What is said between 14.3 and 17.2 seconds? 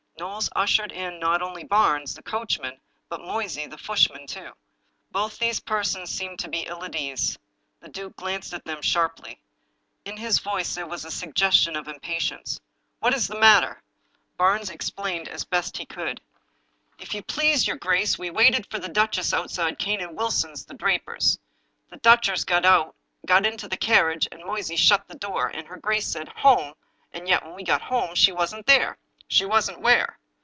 Barnes explained as best he could. 274 The Lost Duchess" If